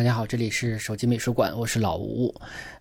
[0.00, 2.34] 大家好，这里是手机美术馆，我是老吴。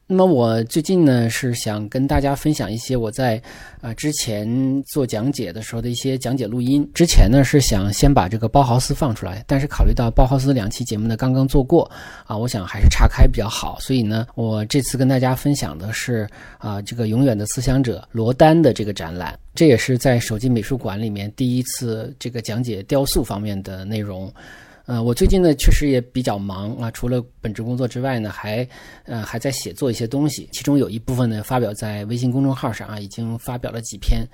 [0.08, 3.40] 那么我最近呢是想跟大家分享一些我在
[3.82, 6.90] 啊之前做讲解的时候的一些讲解录音。
[6.94, 11.92] 之前呢是想先把这个包豪斯放出来，但是考虑到包豪斯两期节目呢刚刚做过
[12.26, 13.78] 啊，我想还是岔开比较好。
[13.82, 16.26] 所以呢，我这次跟大家分享的是
[16.58, 24.34] 啊这个永远的思想者罗丹的这个展览，这也是在手机美术馆里面第一次这个讲解雕塑方面的内容。
[24.90, 28.68] 呃，我最近呢确实也比较忙啊，除了本职工作之外呢，还
[29.06, 34.28] 呃还在写作一些东西，其中有一部分呢发表在微信公众号上啊，已经发表了几篇。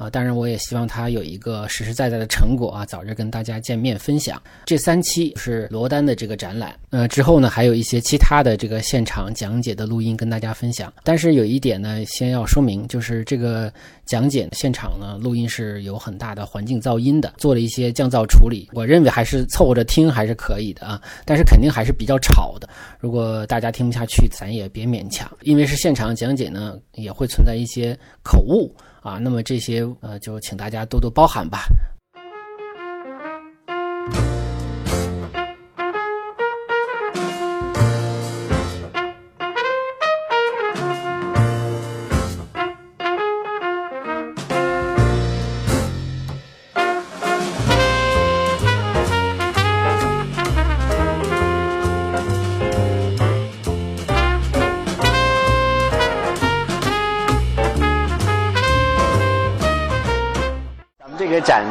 [0.00, 4.42] 啊，当然我也希望他有一个实实在在的成果啊，早日跟大家见面分享。
[4.64, 10.90] 这三期是罗丹的这个展览，呃，之后呢还有一些其他的这个现场讲解的录音跟大家分享。
[11.04, 13.70] 但是有一点呢，先要说明，就是这个
[14.06, 18.70] 讲解现场呢录音是有很大的环境噪音的，做了一些降噪处理。
[18.72, 22.66] 我认为还是凑合着听还是可以的啊，但是肯定还是比较吵的。
[22.98, 28.74] 如果大家听不下去，咱也别勉强，因为是现场讲解呢，也会存在一些口误。
[29.02, 31.64] 啊，那么这些呃，就请大家多多包涵吧。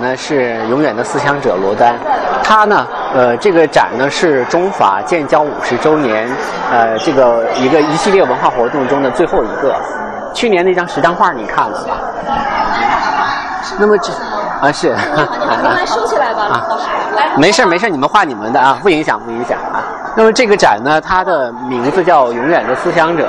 [0.10, 1.94] 呢是永远的思想者罗丹，
[2.44, 6.28] 他呢，呃，这个展呢是中法建交五十周年，
[6.72, 9.76] 呃，这个一个一系列文化活动中的最后一个。
[10.34, 11.98] 去年那张十张画你看了吧？
[13.80, 14.12] 那么这
[14.62, 16.86] 啊是，慢慢收起来吧，老师。
[17.38, 19.84] 没事没事，你们画你们的啊，不影响不影响啊。
[20.16, 23.28] 那么这个展呢，它的名字叫永远的思想者，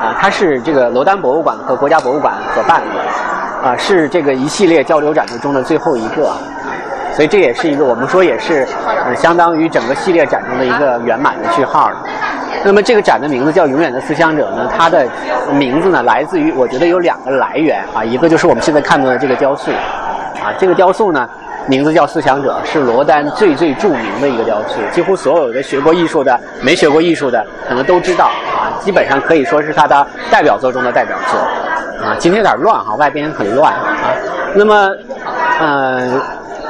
[0.00, 3.07] 啊，它是这个罗丹博物馆和国家博物馆合办的。
[3.62, 6.32] 啊，是这个一系列交流展中的最后一个，
[7.12, 8.66] 所以这也是一个我们说也是，
[9.04, 11.96] 呃，相当于整个系列展中的一个圆满的句号了。
[12.64, 15.06] 那么这个展的名字叫“永远的思想者”呢，它的
[15.52, 19.70] 名字呢来自于我觉得有两个来源啊，一个就是我们现在看到的这个雕塑，
[20.42, 21.28] 啊，这个雕塑呢
[21.66, 31.38] 名字叫“思想者”，是罗丹最最著名的一个雕塑，几乎所有的学过艺术的、没学过艺术的可能都知道啊，基本上可以说是他的代表作中的代表作。
[32.02, 34.14] 啊，今天有点乱哈，外边很乱啊。
[34.54, 34.90] 那么，
[35.60, 36.20] 呃，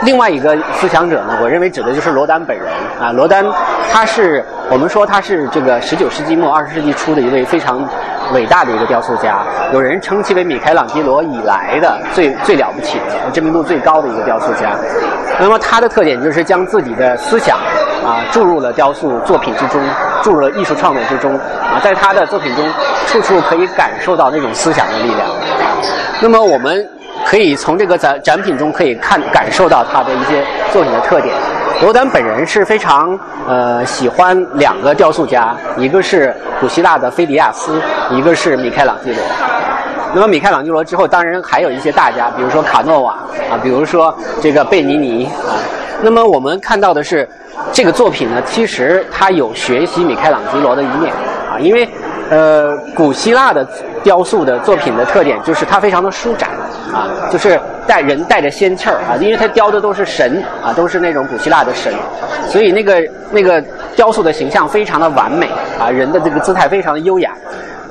[0.03, 2.67] 另外一个思想者呢，我认为指的就是罗丹本人
[3.01, 3.13] 啊。
[3.13, 3.45] 罗丹，
[3.93, 7.87] 他是我们说他是这个十九世纪末二十世纪初的一位非常
[8.33, 14.71] 伟大的一个雕塑家，有人称其为米开朗基罗以来的最最了不起的、知名度最高的一个雕塑家。
[15.41, 17.59] 那么他的特点就是将自己的思想
[18.09, 19.81] 啊注入了雕塑作品之中。
[20.21, 22.65] 注入了艺术创作之中啊，在他的作品中，
[23.07, 25.29] 处处可以感受到那种思想的力量。
[26.21, 26.87] 那么，我们
[27.25, 31.33] 可以从这个展展品中可以看感受到他的一些作品的特点。
[31.81, 37.81] 罗丹本人是非常呃喜欢两个雕塑家，一个是古希腊的菲迪亚斯，
[38.11, 39.23] 一个是米开朗基罗。
[40.13, 43.13] 那么，米开朗基罗之后，当然还有一些大家，比如说卡诺瓦
[43.51, 45.55] 啊，比如说这个贝尼尼啊。
[46.03, 47.29] 那么，我们看到的是。
[47.73, 51.13] 这个作品呢，其实它有学习米开朗基罗的一面
[51.51, 51.87] 啊，因为
[52.31, 53.67] 呃，古希腊的
[54.03, 56.51] 雕塑的作品的特点就是它非常的舒展
[56.93, 61.93] 啊，就是带人带着仙气儿啊，因为它雕的都是神啊，都是那种古希腊的神，
[62.49, 63.61] 所以那个那个
[63.97, 65.51] 雕塑的形象非常的完美
[65.81, 67.33] 啊，人的这个姿态非常的优雅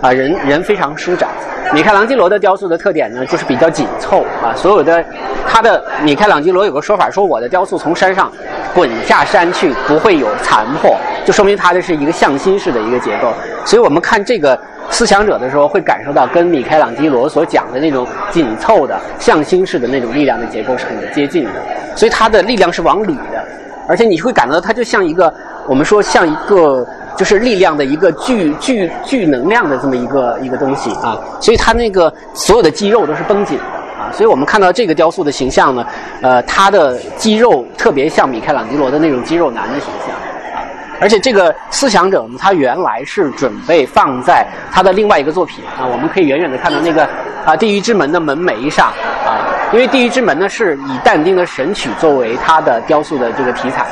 [0.02, 1.30] 啊，人人非常舒展。
[1.74, 5.04] 米开朗基罗的雕塑的特点呢，就是比较紧凑啊，所有的
[5.46, 8.32] 他的米开朗基罗有个说法，说我的雕塑从山上。
[8.76, 13.34] 滚下山去不会有残破，就说明它的是一个向心式的一个结构。
[13.66, 14.60] 所以我们看这个
[14.92, 21.52] 思想者的时候，会感受到跟米开朗基罗所讲的那种紧凑的向心式的那种力量的结构是很接近的。
[21.96, 23.44] 所以它的力量是往里的，
[23.88, 25.34] 而且你会感到它就像一个
[25.66, 26.86] 我们说像一个
[27.18, 31.18] 就是力量的一个聚聚聚能量的这么一个一个东西啊。
[31.42, 33.64] 所以它那个所有的肌肉都是绷紧的
[34.02, 34.08] 啊。
[34.14, 35.86] 所以我们看到这个雕塑的形象呢，
[36.22, 40.16] 呃，他的肌肉特别像米开朗基罗的那种肌肉男的形象
[40.56, 40.64] 啊，
[41.02, 47.08] 而且这个思想者呢，他原来是准备放在他的另外一个作品啊，我们可以远远的看到那个
[47.46, 48.88] 啊地狱之门的门楣上
[49.26, 49.44] 啊，
[49.74, 53.86] 因为地狱之门呢是以但丁的神曲作为他的雕塑的这个题材，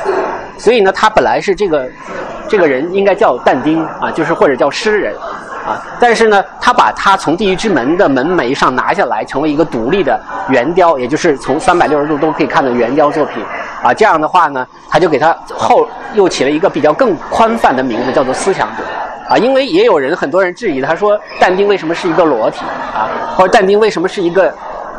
[0.56, 1.88] 所以呢，他本来是这个
[2.48, 5.14] 这个人应该叫但丁啊，就是或者叫诗人。
[5.66, 10.16] 啊，但是呢，他把他从地狱之门的门楣上拿下来，成为一个独立的
[10.48, 13.42] 圆雕，也就是从三百六十度都可以看的圆雕作品。
[13.82, 15.84] 啊，这样的话呢，他就给他后
[16.14, 18.84] 又起了一个比较更宽泛的名字，叫做思想者。
[19.28, 22.60] 啊，因为也有人很多人质疑他说但丁为什么是一个裸体
[22.94, 24.54] 啊，或者但丁为什么是一个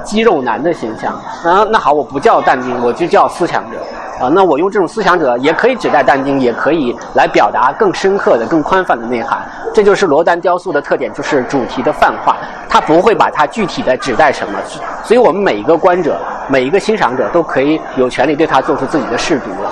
[0.07, 1.13] 肌肉男的形象？
[1.43, 3.77] 啊，那好，我不叫但丁，我就叫思想者。
[4.19, 9.45] 啊，那我用这种思想者也可以指代但丁，也可以来表达更深刻的、更宽泛的内涵。
[9.73, 12.37] 这就是罗丹雕塑的特点，就是主题的泛化，
[12.69, 14.57] 它不会把它具体的指代什么。
[15.03, 16.17] 所以我们每一个观者、
[16.47, 19.69] 每一个欣赏者都可以有权利对它做出自己的试读了。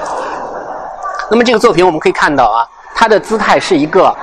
[1.31, 4.15] 那么这个作品我们可以看到啊，它的姿态是一个。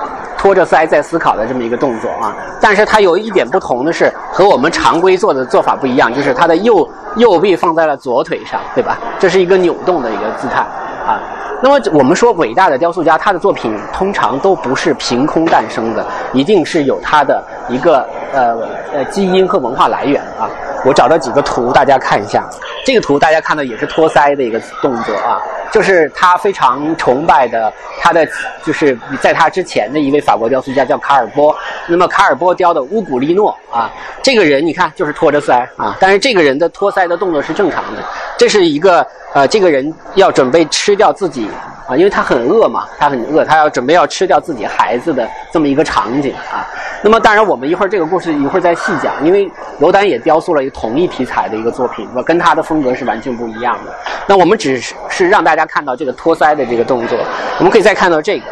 [0.43, 6.85] 托着腮在思考的这么一个动作啊，但是它有一点不同的是，和我们常规做的做法不一样，就是它的右
[7.15, 8.97] 右臂放在了左腿上，对吧？
[9.17, 10.59] 这是一个扭动的一个姿态
[11.07, 11.17] 啊。
[11.61, 18.53] 那么我们说伟大的雕塑家，他的作品通常都不是凭空诞生的，一定是有他的一个呃
[18.93, 20.49] 呃基因和文化来源啊。
[20.83, 22.43] 我找到几个图，大家看一下。
[22.85, 25.39] 这个图大家看到也是托腮的一个动作啊。
[25.73, 28.25] 就是他非常崇拜的，他的
[28.63, 31.53] 就是在他之前的一位法国雕塑家叫卡尔波。
[31.87, 33.91] 那么卡尔波雕的乌古利诺啊，
[34.21, 38.03] 这个人你看就是托着腮啊，但是这个人的托腮的动作是正常的。
[38.37, 41.47] 这是一个呃，这个人要准备吃掉自己
[41.87, 46.67] 啊，因为他很饿嘛，他很饿，他要准备要吃掉自己孩子的这么一个场景啊。
[47.01, 49.49] 那么当然，我们一会儿这个故事一会儿再细讲，因为
[49.79, 53.93] 罗丹也雕塑了一个同一题材的一个作品，跟他的风格是完全不一样的。
[54.25, 57.17] 那我们只是是让大家看到这个托腮的这个动作，
[57.59, 58.45] 我们可以再看到这个，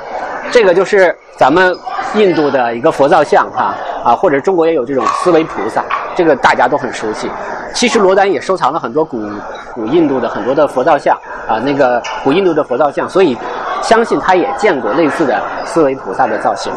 [0.52, 1.74] 这个就是咱们
[2.16, 3.74] 印度的一个佛造像哈
[4.04, 5.86] 啊，或者中国也有这种思维菩萨，
[6.16, 7.30] 这个大家都很熟悉。
[7.74, 9.30] 其实罗丹也收藏了很多古
[9.74, 11.18] 古印度的很多的佛造像
[11.48, 13.38] 啊，那个古印度的佛造像，所以
[13.82, 16.72] 相信他也见过类似的思维菩萨的造型。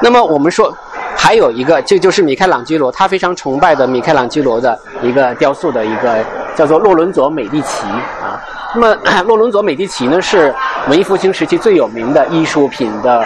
[0.00, 0.74] 那么我们说。
[1.16, 6.18] 还有一个，这就是米开朗基罗，他非常崇拜的米开朗基罗的一个雕塑的一个
[6.56, 7.86] 叫做洛伦佐美第奇
[8.20, 8.36] 啊。
[8.74, 10.52] 那么 洛伦佐美第奇呢，是
[10.88, 13.24] 文艺复兴时期最有名的艺术品的。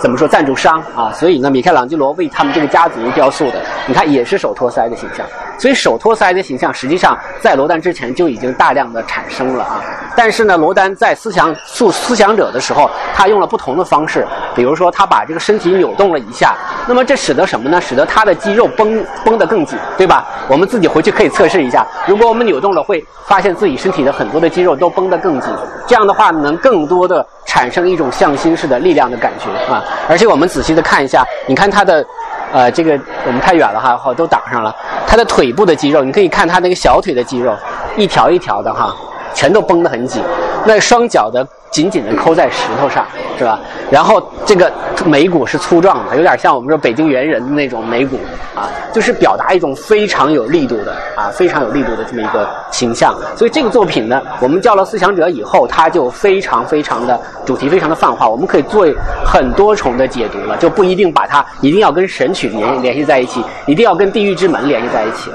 [0.00, 1.12] 怎么说赞助商啊？
[1.12, 5.26] 所以呢，米开朗基罗为他们这个家族雕塑的，你看也是手托腮的形象。
[5.58, 9.82] 所以手托腮的形象，实际上在罗丹之前就已经大量的产生了啊。
[10.16, 14.24] 但是呢，罗丹在思想塑思想者的时候，他用了不同的方式，
[14.54, 16.54] 比如说他把这个身体扭动了一下，
[16.86, 17.80] 那么这使得什么呢？
[17.80, 20.24] 使得他的肌肉绷绷得更紧，对吧？
[20.46, 25.52] 我们自己回去可以测试一下，如果我们扭动了，会发现自己身体的很多的肌肉都绷得更紧，
[25.88, 27.26] 这样的话能更多的。
[27.48, 29.82] 产生一种向心式的力量的感觉啊！
[30.08, 32.04] 而且我们仔细的看一下，你看他的，
[32.52, 34.74] 呃，这个我们太远了哈，好都挡上了。
[35.06, 37.54] 他的腿部的肌肉，你可以看他那个小腿的肌肉，
[37.96, 38.94] 一条一条的哈，
[39.34, 40.22] 全都绷得很紧。
[40.64, 41.46] 那双脚的。
[41.70, 43.06] 紧紧地扣在石头上，
[43.38, 43.60] 是吧？
[43.90, 44.72] 然后这个
[45.04, 48.18] 眉骨是粗壮的，有点像我们说北京猿人的那种眉骨
[48.54, 53.14] 啊，就是表达一种非常有力度的啊，非常有力度的这么一个形象。
[53.36, 58.86] 所以这个作品呢，我们叫了思想者以后，它就非常非常的主题非常的泛化，我们可以做
[59.24, 65.30] 很多重的解读了，就不一定把它一定要跟神曲联联系在一起，一定要跟地狱之门联系在一起。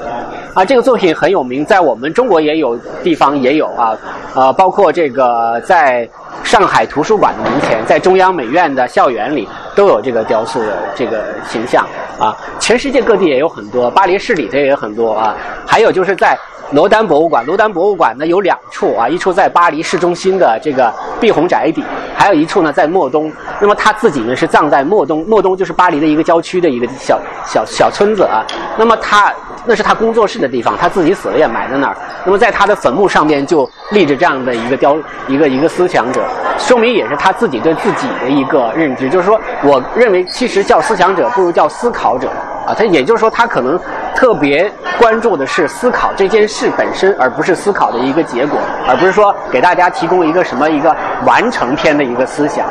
[0.54, 3.96] 啊，这个作品很有名，在我们中国也有地方也有啊，
[4.34, 6.08] 呃，包括这个在。
[6.42, 11.86] 上海图书馆的门前，在中央美院的校园里都有这个雕塑的这个形象
[12.18, 15.34] 啊，全世界各地也有很多，巴黎市里头也有很多啊，
[15.66, 16.38] 还有就是在
[16.72, 21.84] 罗丹博物馆，罗丹博物馆呢有两处啊，一处在巴黎市中心的这个碧红宅邸，
[22.16, 23.30] 还有一处呢在莫东。
[23.60, 28.44] 那么他自己呢是葬在莫东，莫东就是巴黎的一个郊区的一个小小小村子啊。
[28.76, 29.32] 那么他
[29.64, 31.96] 那是他工作室的地方，他自己死了也埋在那儿。
[32.24, 34.96] 那么在他的坟墓上面就立着这样的一个雕
[35.28, 36.22] 一个一个思想者，
[36.58, 42.28] 说明也是他自己对自己的一个认知，就是说，我认为其实叫思想者不如叫思考者
[42.66, 42.74] 啊。
[42.76, 43.78] 他也就是说，他可能
[44.14, 48.58] 特别关注的是思考这件事本身，而不是思考的一个结果，
[48.88, 50.94] 而不是说给大家提供一个什么一个
[51.24, 52.66] 完成篇的一个思想。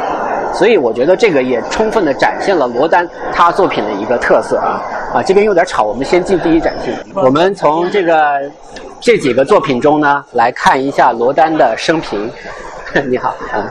[0.54, 4.80] 所以我觉得这个也充分的展现了罗丹他作品的一个特色啊
[5.16, 6.94] 啊这边有点吵，我们先进第一展厅。
[7.16, 8.40] 我们从这个
[9.02, 12.30] 这几个作品中呢来看一下罗丹的生平。
[13.10, 13.66] 你好啊，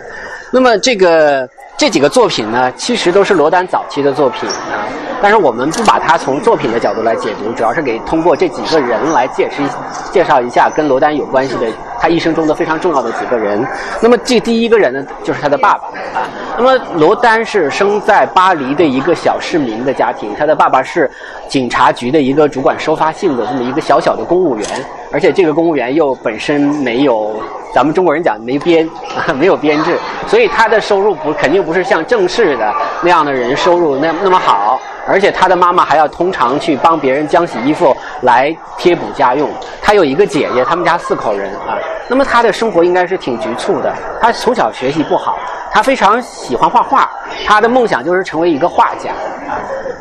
[0.50, 4.83] 那么这个这几个作品呢，其实都是罗丹早期的作品啊。
[5.23, 9.62] 但是我们不把它从作品的角度来解读，主要是给通过这几个人来解释、
[10.11, 11.67] 介绍一下跟罗丹有关系的
[12.00, 13.64] 他一生中的非常重要的几个人。
[14.00, 15.87] 那么这第一个人呢，就是他的爸爸
[16.19, 16.26] 啊。
[16.59, 21.09] 那么罗丹是生在巴黎的一个小市民的家庭，他的爸爸是
[21.47, 24.67] 警察局的一个主管收发信的这么一个小小的公务员，
[25.12, 27.41] 而且这个公务员又本身没有
[27.73, 28.91] 咱们中国人讲没编，
[29.38, 34.81] 没有编制，所以他的收入不肯定不是像正式的那样的人收入那那么好。
[35.06, 39.50] 而且他的妈妈还要通常去帮别人浆洗衣服来贴补家用。
[39.80, 41.76] 他有一个姐姐，他们家四口人啊。
[42.12, 43.90] 那么他的生活应该是挺局促的。
[44.21, 45.38] 他从小学习不好，
[45.73, 47.11] 他非常喜欢画画，
[47.47, 49.12] 他的梦想就是成为一个画家。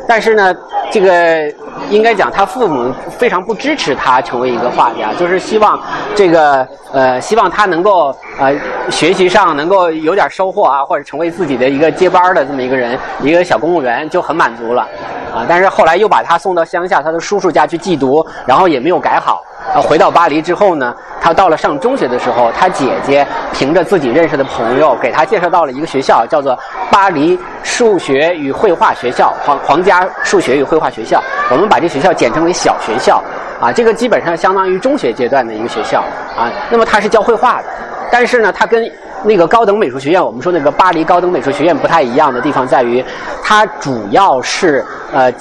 [0.06, 0.54] 但是呢，
[0.90, 1.50] 这个
[1.88, 5.80] 应该讲他父母非常不支持他成为一个画家，就是希望
[6.14, 8.52] 这个呃，希望他能够呃
[8.90, 14.86] 学习上能够有点收获啊，或者成为自己的一个接班的这么一个人，一个小公务员就很满足了
[15.34, 15.46] 啊。
[15.48, 19.42] 但是后来又把他送到乡下他的叔叔家去寄读，然后也没有改好。
[19.74, 26.58] 啊，回到巴黎之后呢，他到了上中学的时候，他姐姐凭着自己认识的朋友，给他介绍到了一个学校，叫做
[26.90, 31.22] 巴黎数学与绘画学校，皇皇家数学与绘画学校。
[31.48, 33.22] 我们把这学校简称为小学校，
[33.60, 36.00] 啊，这个基本上相当于中学阶段的一个学校，
[36.36, 37.68] 啊，那么他是教绘画的，
[38.12, 38.86] 但是呢，他跟
[39.24, 43.02] 那个高等美术学院，我们说那个巴黎高等美术学院不太一样的地方在于，
[43.42, 45.32] 它主要是呃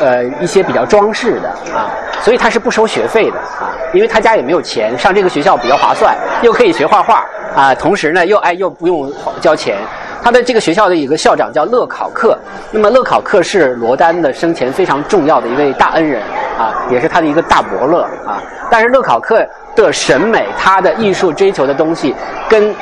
[0.00, 1.86] 呃一些比较装饰的啊。
[2.22, 9.76] 所以他是不收学费的啊，因为他家也没有钱，上这个学校比较划算，又可以学画画啊，同时呢又哎又不用交钱。
[10.24, 12.36] 他的这个学校的一个校长叫勒考克，
[12.72, 16.20] 那么勒考克是罗丹的生前非常重要的一位大恩人
[16.58, 18.42] 啊，也是他的一个大伯乐啊。
[18.68, 22.12] 但是勒考克的审美，他的艺术追求的东西
[22.48, 22.74] 跟。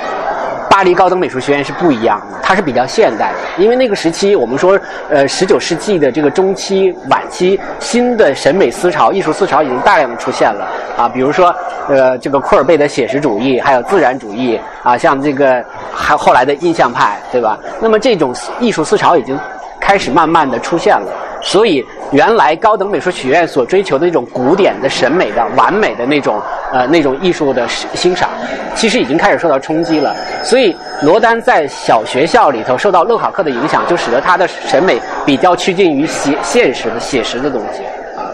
[0.70, 4.76] 巴黎高等美术学院是不一样的，它是比较现代的，因为那个时期我们说，
[5.08, 11.54] 呃，十九世纪的这个中期、晚期，新的审美思潮、艺术思潮已经大量的出现了啊，比如说，
[11.88, 17.56] 呃，这个库尔贝的写实主义，还有自然主义啊，像这个还后来的印象派，对吧？
[17.80, 19.38] 那么这种艺术思潮已经
[19.80, 21.06] 开始慢慢的出现了。
[21.40, 26.40] 所以，原来高等美术学院所追求的那种古典的审美的完美的那种
[26.74, 28.28] 呃那种艺术的欣赏，
[28.74, 30.12] 其实已经开始受到冲击了。
[30.42, 37.84] 所以，罗丹在小学校里头受到勒考克的影响，就使得他的审美比较趋近于写现实的写实的东西
[38.18, 38.26] 啊。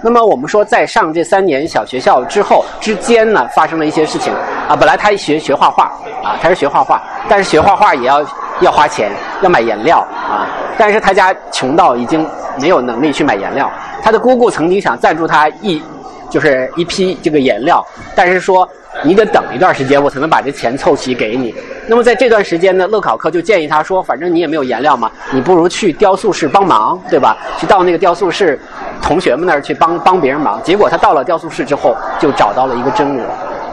[0.00, 4.32] 那么，我们说在上这三年小学校之后之间呢，发生了一些事情
[4.68, 4.76] 啊。
[4.76, 5.84] 本来他学学画画
[6.22, 8.24] 啊，他是学画画，但是学画画也要
[8.60, 9.10] 要花钱，
[9.42, 10.46] 要买颜料啊。
[10.78, 12.24] 但是他家穷到已经。
[12.60, 13.70] 没有能力去买颜料，
[14.02, 15.80] 他的姑姑曾经想赞助他一，
[16.30, 18.68] 就是一批这个颜料，但是说
[19.02, 21.54] 你得等一段时间，我才能把这钱凑齐给你。
[21.86, 27.36] 那么在这段时间呢，乐考克就建议他说，反正你也没有颜料嘛，你不如去雕塑室帮忙，对吧？
[27.58, 28.58] 去到那个雕塑室
[29.00, 30.62] 同学们那儿去帮帮别人忙。
[30.62, 33.24] 结果他到了雕塑室之后，就找到了一个真我。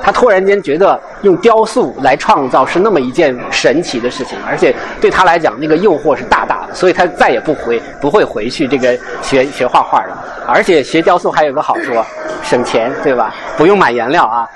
[0.01, 10.23] 他突然间觉得用雕塑来创造是那么一件神奇的事情，而且对他来讲那个诱惑是大大的，所以他再也不回不会回去这个学学画画了。
[10.47, 11.91] 而且学雕塑还有个好处，
[12.43, 13.33] 省钱，对吧？
[13.57, 14.47] 不用买颜料啊，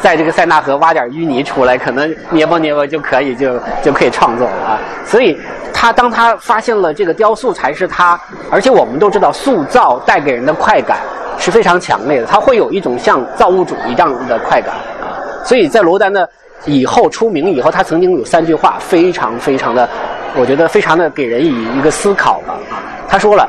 [0.00, 4.78] 在这个塞纳河挖点淤泥出来，可能捏吧捏吧就可以就就可以创作了啊。
[5.06, 5.40] 所以
[5.72, 10.98] 他当他发现了这个雕塑才是他，而且我们都知道塑造带给人的快感
[11.38, 15.16] 是非常强烈的，他会有一种像造物主一样的快感啊。
[15.44, 16.28] 所以在罗丹的
[16.64, 19.88] 以后出名以后，他曾经有三句话非常非常的，
[20.36, 22.82] 我觉得非常的给人以一个思考吧啊。
[23.08, 23.48] 他说了，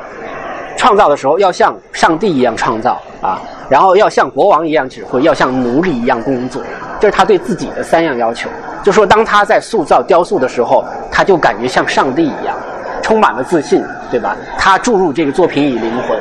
[0.77, 6.61] 创造的时候要像上帝一样创造啊，然后要像国王一样指挥，要像奴隶一样工作，
[6.99, 8.49] 这是他对自己的三样要求。
[8.81, 12.55] 就说当他在塑造雕塑的时候，他就感觉像上帝一样，
[13.01, 14.37] 充满了自信，对吧？
[14.57, 16.17] 他注入这个作品以灵魂。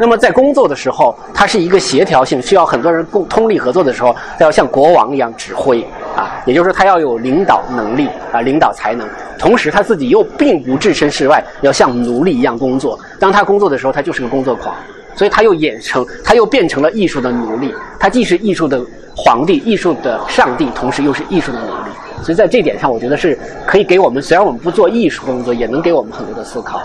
[0.00, 5.82] 那么在工作的时候，它是一个协调性，需要很多人共通力合作的时候，他要像国王一样指挥
[6.16, 9.08] 啊，也就是说他要有领导能力啊，领导才能。
[9.38, 12.98] 同时他自己又并不置身事外，要像奴隶一样工作。
[13.18, 14.74] 当他工作的时候，他就是个工作狂，
[15.14, 17.74] 所以他又演成，他又变成了艺术的奴隶。
[17.98, 18.80] 他既是艺术的
[19.16, 22.22] 皇帝，艺术的上帝，同时又是艺术的奴隶。
[22.22, 26.82] 所以在这点上，我觉得是可以给我们，虽然我们不做艺术工作，也能给我们很多的思考。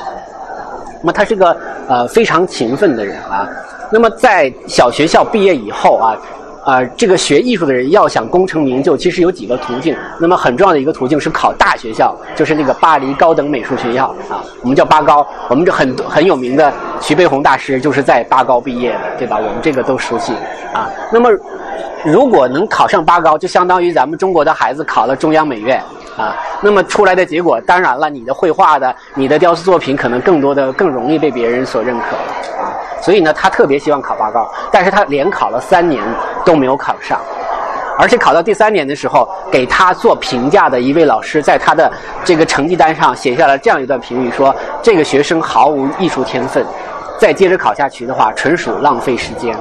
[1.04, 1.56] 那么他是个
[1.90, 3.46] 呃非常勤奋的人啊。
[3.92, 6.18] 那么在小学校毕业以后啊，
[6.64, 9.96] 啊这个学艺术的人要想功成名就，其实有几个途径。
[10.18, 15.28] 那么很重要的一个途径是考大学校，就是那个巴黎高等美术学校啊，我们叫巴高。
[15.50, 19.38] 我们这很很有名的徐悲鸿大师就是在巴高毕业的，对吧？
[19.38, 20.32] 我们这个都熟悉
[20.74, 20.90] 啊。
[21.12, 21.30] 那么
[22.06, 25.84] 如果能考上巴高，就相当于咱们中国的孩子考了中央美院。
[26.18, 32.72] 啊，那么出来的结果，当然了，你的绘画的、你的雕塑作品，可能更多的、更容易被别人所认可了啊。
[33.02, 36.04] 所以呢，他特别希望考八高，但是他连考了三年
[36.46, 37.20] 都没有考上，
[37.98, 41.92] 而且考到第三年的时候，给他做评价的一位老师，在他的
[42.24, 46.66] 这个成绩单上写下了这样一段评语：说这个学生毫无艺术天分，
[47.20, 49.58] 再接着考下去的话，纯属浪费时间。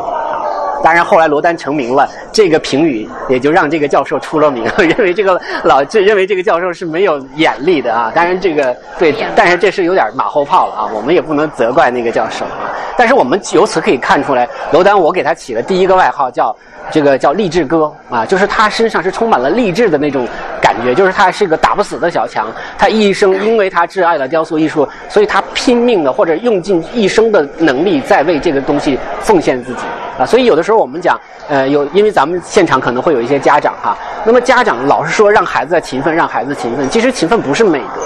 [0.83, 8.11] 当然，后来罗丹成名了，这个评语也就让这个教授出了名， 认为这个老这认为这个教授是没有眼力的啊。
[8.15, 12.71] 当然，这个对，但是这是有点马后炮了啊，我们也不能责怪那个教授啊。
[12.97, 16.55] 但是我们由此可以看出来，罗丹我给他起了第一个外号叫
[16.91, 20.27] 这个叫励志哥啊，就是他身上是充满了励志的那种
[20.73, 22.47] 感觉，就是他是个打不死的小强，
[22.79, 29.81] 他一生因为他挚爱了雕塑艺术，所以他拼命的或者用尽一生的能力在为这个东西奉献自己
[30.19, 30.25] 啊。
[30.25, 38.03] 所以有的时候我们讲，呃，有因为咱们现场可能会有一些家长哈，那么家长老是说让孩子勤奋，让孩子勤奋，其实勤奋不是美德。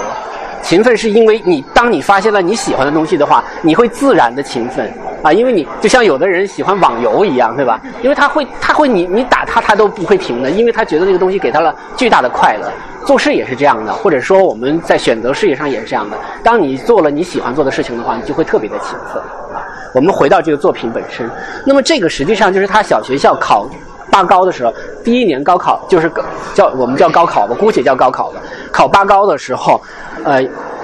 [0.61, 4.91] 勤奋是因为你，当你发现了你喜欢的东西的话，你会自然的勤奋
[5.27, 7.81] 啊，因为你就像有的人喜欢网游一样，对吧？
[8.01, 12.71] 因为他会，他会，你你打他，他都不会停的，因为他觉得那个东西给他了巨大的快乐。
[13.05, 16.15] 做事也是这样的，或者说我们在选择事业上也是这样的。
[16.41, 19.21] 当你做了你喜欢做的事情的话，你就会特别的勤奋
[19.53, 19.59] 啊。
[19.93, 21.29] 我们回到这个作品本身，
[21.65, 23.67] 那么这个实际上就是他小学校考
[24.09, 26.09] 八高的时候，第一年高考就是
[26.53, 28.39] 叫我们叫高考吧，姑且叫高考吧。
[28.71, 29.81] 考八高的时候。
[30.23, 30.41] 呃，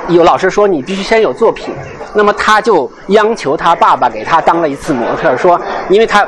[0.10, 1.74] 有老师说你必须先有作品，
[2.14, 6.26] 那么他就央求他爸爸给他当了一次模特，说因为他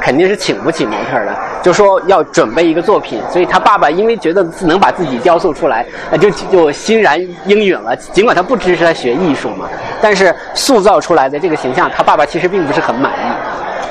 [0.00, 5.84] 肯定是请不起模特的，就说要准备一个作品，所以他爸爸因为觉得能把自己雕塑出来，
[6.20, 7.94] 就就欣然应允了。
[7.96, 9.68] 尽管他不支持他学艺术嘛，
[10.00, 13.30] 但是塑造出来的这个形象，他爸爸其实并不是很满意。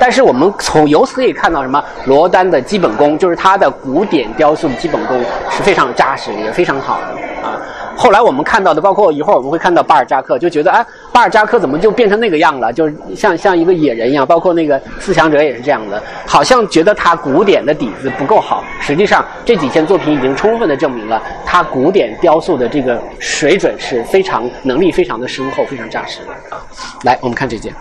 [0.00, 1.82] 但是我们从由此可以看到什么？
[2.06, 7.58] 罗丹的基本功，就是他的古典雕塑基本功是非常扎实，也非常好的啊。
[7.98, 12.72] 后来我们看到的，包括一会儿我们会看到巴尔扎克，就觉得哎，巴尔扎克怎么就变成那个样了？
[12.72, 14.24] 就是像像一个野人一样。
[14.24, 18.62] 包括那个思想者也是这样的，好像觉得他古典的底子不够好。
[18.80, 26.62] 实际上这几件作品已经充分的证明了他古典雕塑的这个水准是非常能力非常的深厚，非常扎实的啊。
[27.02, 27.74] 来，我们看这件，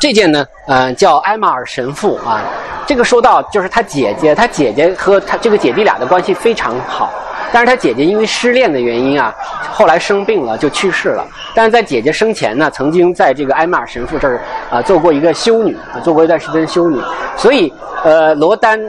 [0.00, 2.42] 这件呢，呃，叫埃马尔神父啊。
[2.86, 7.12] 这个说到就是他姐姐，他姐姐和他这个姐弟俩的关系非常好。
[7.52, 9.34] 但是他姐姐因为失恋的原因啊，
[9.72, 11.26] 后来生病了就去世了。
[11.54, 14.40] 但是在姐姐生前呢，曾经在这个埃玛尔神父这儿
[14.70, 17.00] 啊做过一个修女啊，做过一段时间修女。
[17.36, 17.72] 所以
[18.04, 18.80] 呃，罗丹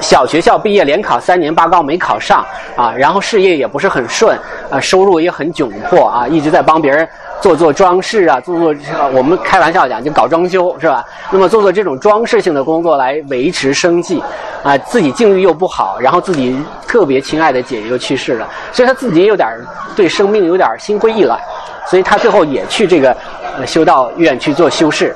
[0.00, 2.44] 小学校毕业，连考三年八高没考上
[2.76, 4.38] 啊，然后事业也不是很顺
[4.70, 7.08] 啊，收入也很窘迫啊，一直在帮别人。
[7.40, 8.74] 做做装饰啊，做做
[9.12, 11.04] 我们开玩笑讲就搞装修是吧？
[11.30, 14.20] 那么做做这种装饰性的工作来维持生计，
[14.64, 19.48] 啊，自己境遇又不好，然后自己特别亲爱的姐姐又去世了，所以他自己也有点
[19.94, 21.38] 对生命有点心灰意懒，
[21.86, 23.16] 所以他最后也去这个
[23.64, 25.14] 修道院去做修士。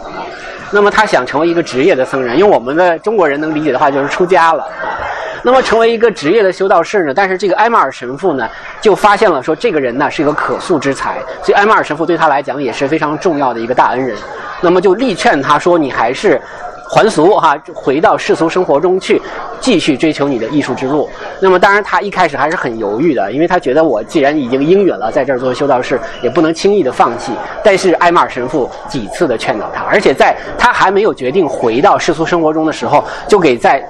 [0.72, 4.66] 那么他想成为一个职业的僧人，用我们的中国人能理解的话就是出家了。
[5.44, 7.12] 那么成为一个职业的修道士呢？
[7.12, 8.48] 但是这个埃马尔神父呢，
[8.80, 14.16] 就发现了说这个人呢是一个可塑之才，所以埃马尔神父对他来讲也是非常重要的一个大恩人。
[14.60, 16.40] 那么就力劝他说：“你还是
[16.92, 19.18] 还俗哈，回到世俗生活中去，
[19.60, 21.08] 继续追求你的艺术之路。”
[21.40, 27.32] 那么当然他一开始还是很犹豫的，因为他觉得我既然已经应允了在这儿做修道士，也不能轻易的放弃。
[27.64, 33.82] 但是埃玛尔神父几次的劝导他，而且在他还没有决定回到世俗生活中的时候，就给在。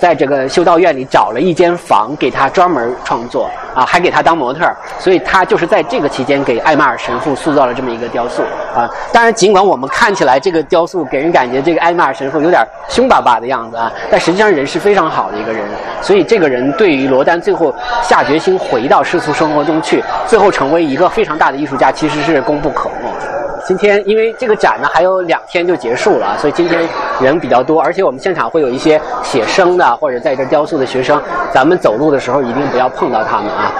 [0.00, 4.64] 在这个修道院里找了一间房给他专门创作啊，还给他当模特，
[4.98, 8.42] 所以他就是在这个期间给艾马尔神父塑造了这么一个雕塑
[8.74, 8.88] 啊。
[9.12, 15.64] 当然，尽管我们看起来这个雕塑给人感觉这个艾马尔神父有点凶巴巴的样子啊，但实际上人是非常好的一个人。
[16.02, 23.35] 所以这个人对于罗丹最后下决心回到世俗生活中去，最后成为一个非常大的艺术家，其实是功不可没。
[23.66, 26.88] 今天因为这个展呢还有两天就结束了，所以今天
[27.20, 31.20] 人比较多，而且我们现场会有一些写生的或者在这雕塑的学生，
[31.52, 33.72] 咱们走路的时候一定不要碰到他们啊。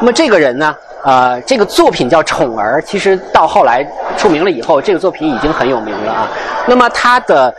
[0.00, 6.28] 那么这个人呢，呃，这个作品叫《宠儿》，其实到后来出名了以后，这个作品已经很有名了啊。
[6.66, 7.54] 那么它的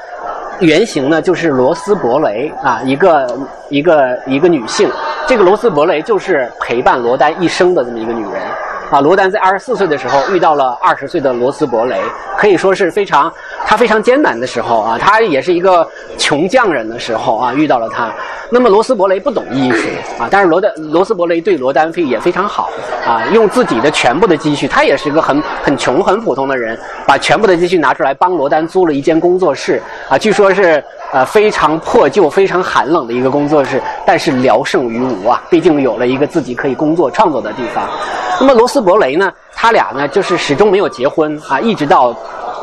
[0.59, 4.91] 原型呢就是罗斯伯雷啊，一个一个一个女性，
[5.25, 8.41] 这个罗斯伯雷就是陪伴罗丹一生的这么一个女人。
[8.91, 11.97] 啊，罗丹在二十四岁的时候遇到了二十岁的罗斯伯雷，
[12.37, 13.31] 可以说是非常
[13.65, 18.13] 他非常艰难的时候啊，他也是一个穷匠人的时候啊，遇到了他。
[18.49, 19.87] 那么罗斯伯雷不懂艺术
[20.19, 22.69] 啊，但是罗丹罗斯伯雷对罗丹非也非常好
[23.07, 26.77] 啊，用自己的全部的积蓄，他也是一个很很穷很普通的人，
[27.07, 37.87] 把全部的积蓄拿出来帮罗丹租了一间工作室啊，据说是呃非常破旧、非常寒冷的一个工作室，但是聊胜于无啊，毕竟有了一个自己可以工作创作的地方。
[38.37, 39.31] 那么罗斯伯雷呢？
[39.53, 42.15] 他俩呢，就是始终没有结婚啊，一直到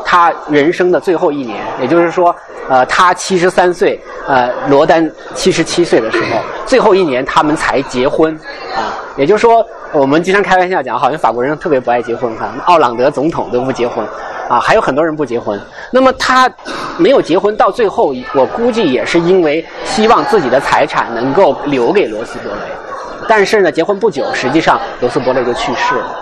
[0.03, 2.35] 他人生的最后一年，也就是说，
[2.67, 8.37] 呃，他七十三岁，呃，罗丹七十七岁的时候，最后一年他们才结婚
[8.75, 8.93] 啊。
[9.15, 14.05] 也就是说，我们经常开玩笑讲，好像法国人特别不爱结婚哈，奥朗德总统都不结婚
[14.49, 15.59] 啊，还有很多人不结婚。
[15.91, 16.49] 那么他
[16.97, 22.88] 没有结婚，到最后，我估计也是因为希望自己的财产能够留给罗斯伯雷。
[23.29, 26.19] 但是呢，结婚不久，实际上罗斯伯雷就去世了。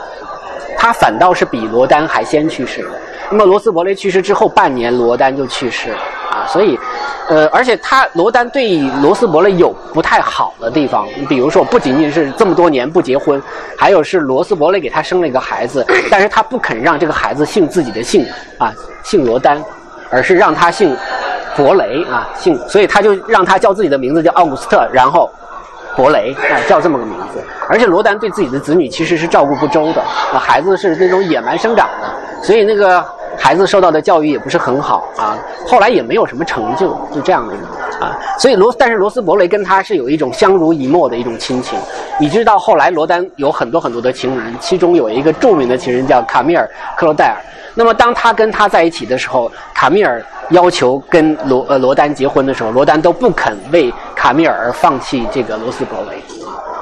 [0.77, 2.89] 他反倒是比罗丹还先去世的。
[3.29, 5.97] 那么罗斯伯雷去世之后半年，罗丹就去世了
[6.29, 6.77] 啊，所以，
[7.29, 13.41] 呃，而且他罗丹对罗斯伯雷有不太好的地方，比如说不仅仅是这么多年不结婚，
[13.77, 18.25] 还有是罗斯伯雷给他生了一个孩子， 但是他不肯让这个孩子姓自己的姓
[18.59, 19.63] 啊，姓罗丹，
[20.11, 20.95] 而是让他姓
[21.55, 25.29] 伯雷啊，姓，所以他就让他叫自己的名字叫奥古斯特，然后。
[25.97, 27.43] 博雷啊，叫这么个名字。
[27.67, 32.07] 而且罗丹对自己的子女其实是照顾不周的啊，孩子是那种野蛮生长的，
[32.41, 33.03] 所以那个
[33.37, 35.35] 孩子受到的教育也不是很好啊。
[35.65, 37.65] 后来也没有什么成就，就这样的一个
[37.99, 38.17] 啊。
[38.37, 41.77] 所以罗，但是罗斯伯雷跟他是有一种相濡以沫的一种亲情。
[42.19, 46.65] 你知道后来罗丹有很多很多的情人，其中有一个著名的情人叫卡米尔·
[46.99, 47.37] 克罗戴尔。
[47.75, 56.21] 那么当他跟他在一起的时候，卡米尔要求跟罗呃罗丹结婚的时候，罗丹都不肯为卡米尔而放弃这个罗斯伯雷。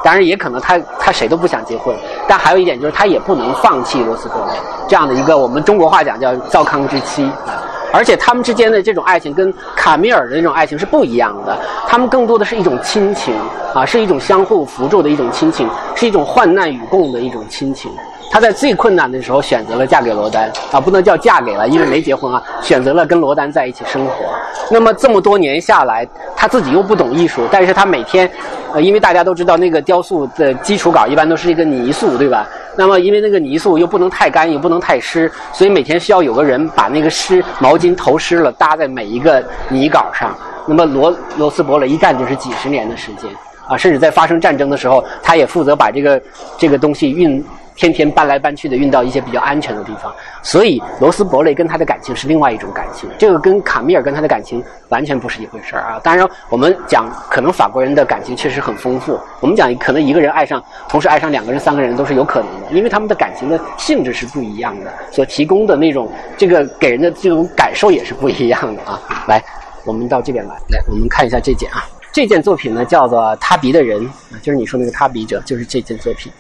[0.04, 1.94] 当然也可能他他谁都不想结婚，
[2.28, 4.54] 但还有一点就是他也不能放弃罗斯伯雷
[4.88, 7.60] 这样的一个我们中国话讲叫糟糠之妻啊。
[7.96, 13.34] 而且他们之间的这种爱情跟卡米尔的那种爱情是不一样的，他们更多的是一种亲情
[13.74, 17.90] 啊，是一种相互扶助的一种亲情，是一种患难与共的一种亲情。
[18.30, 24.26] 她在最困难的时候选择了嫁给罗丹啊，不能叫嫁给了，因为没结婚啊，选择了跟罗丹在一起生活。
[24.70, 26.06] 那么这么多年下来，
[26.36, 28.30] 她自己又不懂艺术，但是她每天，
[28.74, 32.46] 呃，因为大家都知道那个雕塑的基础稿一般都是一个泥塑，对吧？
[32.78, 40.34] 那么因为那个泥塑又不能太干，又不能太湿，所以每天需要有个人把那个湿毛巾头湿了搭在每一个泥稿上。
[40.66, 43.30] 那么罗罗斯伯勒一干就是几十年的时间
[43.68, 46.22] 啊，甚至在发生战争的时候，他也负责把这个
[46.58, 47.44] 这个东西运。
[47.76, 56.00] 天天搬来搬去的运到一些比较安全的地方，所以罗斯伯雷跟他的感情是另外一种感情，这个跟卡米尔跟他的感情完全不是一回事儿啊。
[56.02, 69.02] 当然，我们讲可能法国人的感情确实很丰富，我们讲可能一个人爱上同时爱上两个人、三个人都是有可能的，因为他们的感情的性质是不一样的，所提供的那种这个给人的这种感受也是不一样的啊。
[69.28, 69.44] 来，
[69.84, 71.84] 我们到这边来，来我们看一下这件啊，
[72.14, 76.32] 这件作品呢叫做《他鼻的人》，啊就是你说那个他鼻者，就是这件作品。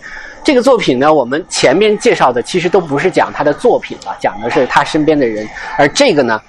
[0.46, 5.46] 这个作品呢，我们前面介绍的其实都不是讲他的作品了，讲的是他身边的人。
[5.76, 6.40] 而这个呢，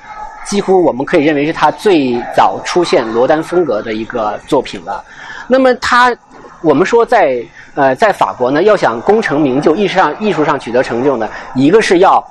[0.45, 5.03] 几乎我们可以认为是他最早出现罗丹风格的一个作品了。
[5.49, 6.15] 那么他，
[6.61, 7.43] 我们说在
[7.75, 12.23] 呃在法国呢，要想功成名就，艺术上艺术上取得成就呢，一个是要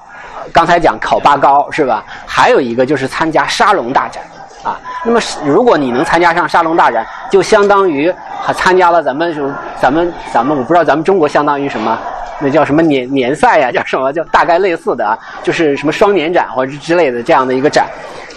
[0.54, 2.06] 刚才讲考拔高是吧？
[2.28, 4.23] 还有一个就是参加沙龙大展。
[4.65, 9.47] 啊，那么如果你能参加上沙龙大展，就相当于还参加了咱们就
[9.80, 11.95] 咱们咱们我不知道咱们中国相当于什么，
[12.39, 17.86] 那叫什么年年赛呀，叫什么叫大概类似的啊，就是什么双年展或者之类的这样的一个展。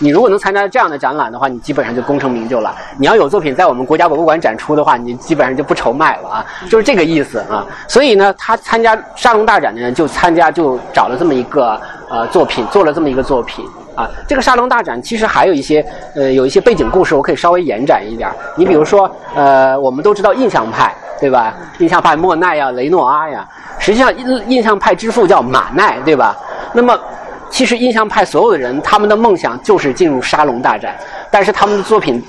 [0.01, 2.73] 你如果能参加这样的展览的话，你基本上就功成名就了。
[2.99, 7.67] 你要有作品在我们国家博物馆展出的话，你基本上就不愁卖了啊，就是这个意思啊。
[7.89, 13.65] 所以呢，他参加沙龙大展呢，就参加就找了这么一个呃作品，做了这么一个作品。
[13.99, 15.85] 啊，这个沙龙大展其实还有一些，
[16.15, 18.31] 呃，有一些背景故事，我可以稍微延展一点。
[18.55, 21.53] 你比如说，呃，我们都知道印象派，对吧？
[21.79, 23.45] 印象派莫奈呀、雷诺阿呀，
[23.77, 26.37] 实际上印印象派之父叫马奈，对吧？
[26.73, 26.97] 那么，
[27.51, 30.95] 其实印象派所有的人，他们的梦想就是进入沙龙大展，
[31.29, 32.23] 但是他们的作品。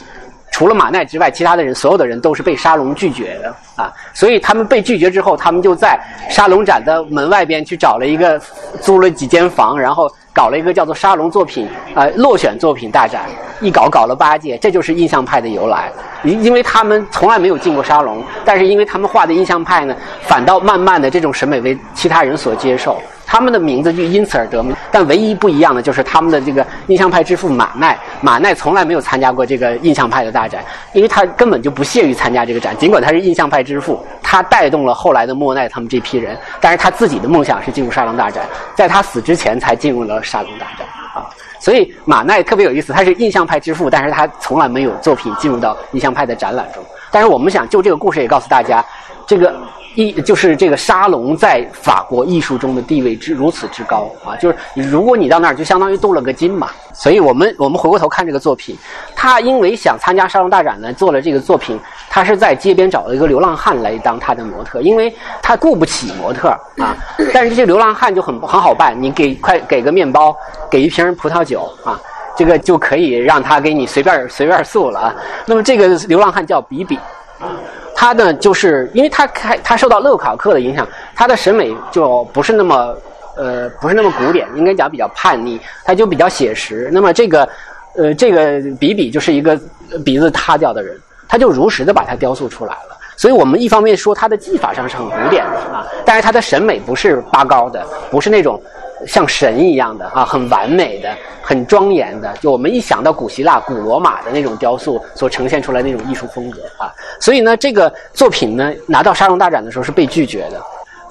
[0.60, 3.90] 除了马奈之外，其他的人，所有的人都是被沙龙拒绝的啊！
[4.14, 5.98] 所以他们被拒绝之后，他们就在
[6.30, 8.38] 沙龙展的门外边去找了一个，
[8.82, 13.22] 租了几间房，然后搞了一个叫做沙龙作品呃落选作品大展，
[13.62, 15.90] 一搞搞了八届，这就是印象派的由来。
[16.26, 23.02] 因因为他们从来没有进过沙龙，但是因为他们画的印象派呢，反倒慢慢的这种审美为其他人所接受。
[23.32, 27.96] 他们的名字就因此而得名，但唯一不一样的就是他们的这个印象派之父马奈。
[28.22, 32.76] 马奈从来没有参加过这个印象派的大展，因为他根本就不屑于参加这个展。
[32.78, 38.44] 尽管他是印象派之父，他带动了后来的莫奈他们这批人，但是他自己的梦想是进入沙龙大展，
[38.76, 41.30] 在他死之前才进入了沙龙大展啊。
[41.60, 46.84] 所以马奈特别有意思，他是印象派之父，但是他从来没有作品进入到印象派的展览中。
[47.12, 48.84] 但是我们想就这个故事也告诉大家，
[49.30, 49.54] 这个。
[49.96, 56.70] 一就是这个沙龙在法国艺术中的地位之如此之高啊，就是如果你到那儿，就相当于镀了个金嘛。
[56.94, 58.78] 所以我们我们回过头看这个作品，
[59.16, 61.78] 他因为想参加沙龙大展呢，做了这个作品。
[62.08, 66.96] 他是在街边找了一个流浪汉来当他的模特，因为他雇不起模特啊。
[67.34, 70.38] 但是这些流浪汉就很很好办，你给快给个面包，
[70.70, 72.00] 给一瓶葡萄酒啊，
[72.38, 75.16] 这个就可以让他给你随便随便塑了啊。
[75.48, 76.96] 那么这个流浪汉叫比比
[77.40, 77.58] 啊。
[78.00, 82.96] 他呢，就是因为他开他受到勒考克的影响，他的审美就不是那么
[83.36, 86.90] 呃不是那么古典，应该讲比较叛逆，他就比较写实。
[86.94, 87.50] 那么这个
[87.98, 89.60] 呃这个比比就是一个
[90.06, 92.98] 鼻子塌掉的人，他就如实的把它雕塑出来了。
[93.18, 98.62] 所以我们一方面说他的技法上是很古典的啊，但是他的审美不是拔高的，不是那种
[99.08, 101.10] 像神一样的啊，很完美的、
[101.42, 102.34] 很庄严的。
[102.42, 110.62] 就我们一想到古希腊、古罗马的那种雕塑所呈现出来那种艺术风格啊，所以呢，这个作品呢拿到沙龙大展的时候是被拒绝的。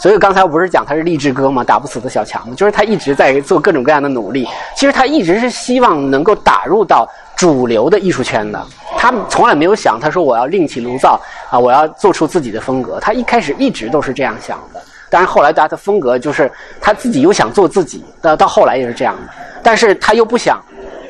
[0.00, 1.64] 所以刚才我不是讲他是励志哥吗？
[1.64, 4.46] 打不死的小强就是他一直在做各种各样的努力。
[4.76, 8.64] 其实他一直是希望能够打入到主流的艺术圈的。
[8.96, 11.20] 他从来没有想，他说我要另起炉灶
[11.50, 13.00] 啊，我要做出自己的风格。
[13.00, 14.80] 他一开始一直都是这样想的。
[15.10, 19.32] 但是后来他的风格就是他自己又想做自己，到到后来也是这样的。
[19.62, 20.60] 但是他又不想，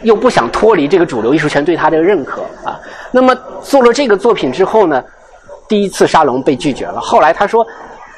[0.02, 2.78] 又不想脱离这个主流艺术圈对他的认可啊。
[3.10, 5.02] 那么做了这个作品之后呢，
[5.68, 7.00] 第一次沙龙被拒绝了。
[7.00, 7.66] 后来他说。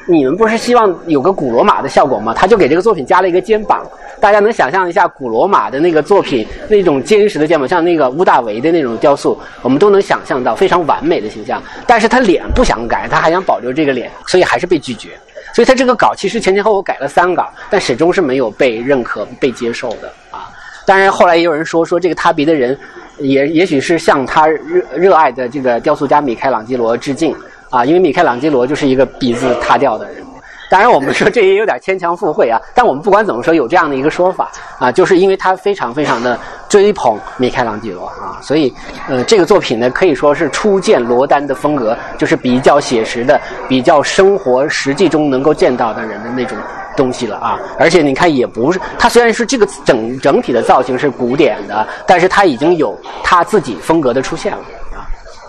[0.06, 2.32] 你们不是希望有个古罗马的效果吗？
[2.34, 3.86] 他就给这个作品加了一个肩膀，
[4.18, 11.62] 大家能想象一下古罗马的那个作品那种坚实的肩膀，像那个乌大维的那种雕塑，我们都能想象到非常完美的形象。
[11.86, 15.10] 但是他脸不想改，他还想保留这个脸，所以还是被拒绝。
[15.54, 20.50] 所以他这个稿其实前前后后改了三稿，但始终是没有被认可、被接受的啊。
[20.86, 22.78] 当然后来也有人说，说这个塌鼻的人，
[23.18, 27.34] 也 也许是向他热热爱的这个雕塑家米开朗基罗致敬。
[27.70, 30.24] 啊，因为米开朗基罗就是一个鼻子塌掉的人，
[30.70, 32.58] 当然我们说这也有点牵强附会啊。
[32.74, 38.72] 但我们不管怎么说，有这样的一个说法啊，就是因为他非常非常的追捧米开朗基罗啊，所以
[39.08, 46.56] 呃，这个作品呢可以说是初见罗丹的风格，就是比较写实的、比较生活实际中能够见到的人的那种
[46.96, 47.58] 东西了啊。
[47.78, 54.58] 而且你看，也不是他虽然是这个整整体的造型是古典的，但是他已经有他自己风格的出现了。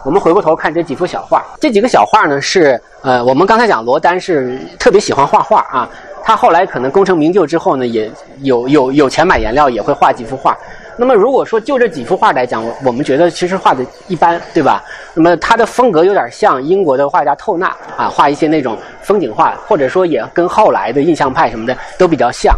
[0.04, 5.90] 我们回过头看这几幅小画，这几个小画呢是呃，我们刚才讲罗丹是特别喜欢画画啊，
[6.24, 8.12] 他后来可能功成名就之后呢，也
[8.42, 10.58] 有有有钱买颜料，也会画几幅画。
[10.98, 14.84] 那么如果说就这几幅画来讲，我们觉得其实画的一般，对吧？
[15.14, 22.56] 那么他的风格有点像英国的画家透纳啊，画一些那种风景画，或者说也跟后来的印象派什么的都比较像。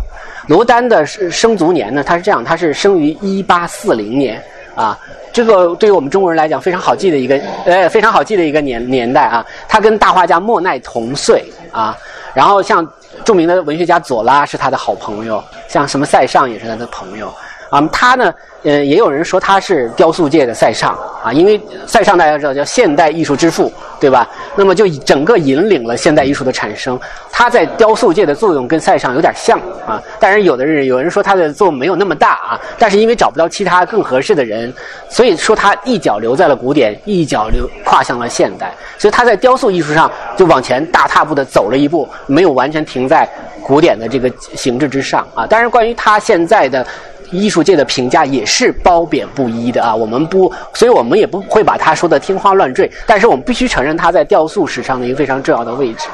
[0.47, 4.43] 罗丹的生卒年呢，他是这样，他是生于一八四零年
[4.76, 4.98] 啊。
[5.32, 9.46] 这个对于我们中国人来讲非常好记的一个，呃，非常好记的一个年年代啊。
[9.68, 11.98] 他跟大画家莫奈同岁啊。
[12.34, 12.88] 然后像
[13.24, 17.34] 著名的文学家左拉是他的好朋友，像什么塞尚也是他的朋友。
[17.70, 18.32] 啊，他呢，
[18.62, 24.28] 呃，也有人说他是雕塑界的塞尚啊，因为塞尚大家知道叫现代艺术之父，对吧？
[24.58, 27.00] 那么就整个引领了现代艺术的产生。
[27.32, 34.74] 他在雕塑界的作用跟塞尚有点像啊，但是有的人有人说他的作用没有那么大啊，但是因为找不到其他更合适的人，
[35.08, 43.26] 所以说他一脚留在了古典，一脚留跨向了现代，所以他在雕塑艺术上就往前大踏步的走了一步，没有完全停在
[43.63, 45.48] 古典的这个形制之上啊。
[45.48, 46.86] 当然，关于他现在的。
[47.34, 56.08] 艺术界的评价也是褒贬不一的啊，我们不，所以我们也不会把他说的天花乱坠，但是我们必须承认他在雕塑史上的一个非常重要的位置。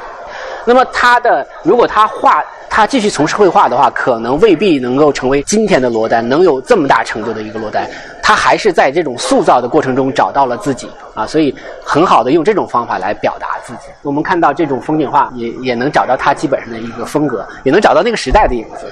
[0.65, 7.89] 那么他的，如果他画，他继续从事绘画的话，可能未必能够成为今天的罗丹，能有这么大成就的一个罗丹。
[8.21, 13.89] 他还是在这种塑造的过程中找到了自己啊，所以很好的用这种方法来表达自己。
[14.03, 18.85] 我们看到这种风景画，也也能找到他基本上的一个风格，也能找到那个时代的影子。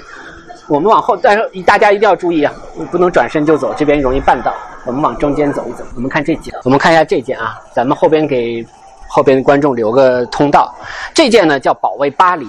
[0.68, 2.54] 我们往后，但是大家一定要注意啊，
[2.92, 4.54] 不能转身就走，这边容易绊倒。
[4.86, 8.66] 我们往中间走一走，我们看这件，我们看一下这件啊，咱们后边给
[9.08, 10.74] 后边的观众留个通道。
[11.14, 12.48] 这件呢叫保卫巴黎，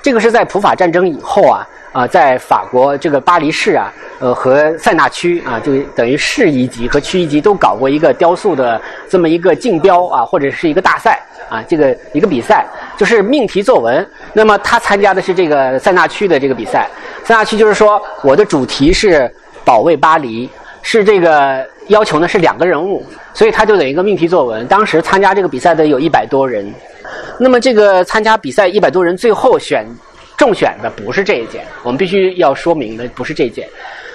[0.00, 14.08] 这个是在普法战争以后啊啊，在法国这个巴黎市啊，呃和塞纳区啊，就等于市一级和区一级都搞过一个雕塑的这么一个竞标啊，或者是一个大赛啊，这个一个比赛，就是命题作文。
[14.32, 16.88] 那么他参加的是这个塞纳区的这个比赛。
[17.24, 19.32] 三大区就是说，我的主题是
[19.64, 20.48] 保卫巴黎，
[20.82, 24.66] 是这个要求呢是两个人物，所以他就等于一个命题作文。
[24.66, 26.72] 当时参加这个比赛的有一百多人，
[27.38, 29.86] 那么这个参加比赛一百多人，最后选
[30.36, 33.68] 中选的不是这一件，我们必须要说明的不是这一件。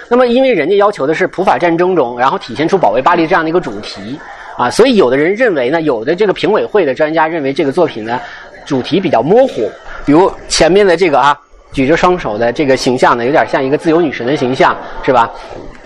[0.08, 4.18] 那么因为人家要求的是普法战争中，然后体现出保卫巴黎这样的一个主题
[4.58, 8.20] 啊，所以有的人认为呢，有的这个评委会的专家认为这个作品呢
[8.66, 9.70] 主题比较模糊，
[10.04, 11.40] 比如前面的这个啊。
[11.72, 15.30] 举着双手的这个形象呢，有点像一个自由女神的形象，是吧？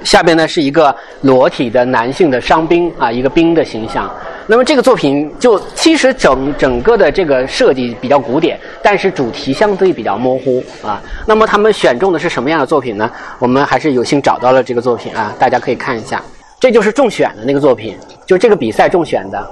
[0.04, 4.10] 下边呢是一个裸体的男性的伤兵啊，一个兵的形象。
[4.46, 11.00] 那么这个作品就其实整整个的这个设计比较古典，但是主题相对比较模糊啊。
[11.26, 13.10] 那么他们选中的是什么样的作品呢？
[13.38, 16.22] 我们还是有幸找到了这个作品啊，大家可以看一下，
[16.58, 19.46] 这就是中选的那个作品，就这个比赛中选的，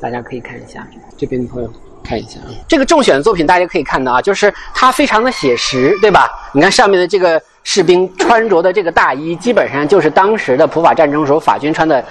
[0.00, 0.86] 大家可以看一下
[1.16, 1.70] 这边的朋友。
[2.08, 6.26] 看一下啊，这个中选的作品，大家可以看到啊，就是它非常的写实，对吧？
[6.52, 12.02] 你看上面的这个士兵穿着的这个大衣，基本上就是当时的普法战争时候法军穿的